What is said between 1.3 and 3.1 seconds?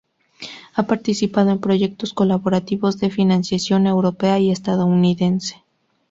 en proyectos colaborativos